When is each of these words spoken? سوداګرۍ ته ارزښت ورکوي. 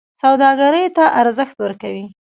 سوداګرۍ 0.21 0.85
ته 0.95 1.05
ارزښت 1.21 1.57
ورکوي. 1.61 2.05